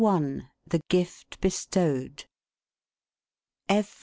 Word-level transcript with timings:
THE 0.65 0.81
GIFT 0.89 1.39
BESTOWED. 1.41 2.23